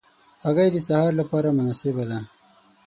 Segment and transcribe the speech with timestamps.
[0.43, 2.19] هګۍ د سهار له پاره مناسبه ده.